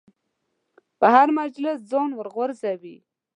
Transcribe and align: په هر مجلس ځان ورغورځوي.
په 0.99 1.07
هر 1.15 1.27
مجلس 1.39 1.77
ځان 1.91 2.09
ورغورځوي. 2.15 2.97